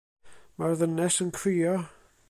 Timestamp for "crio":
1.37-1.77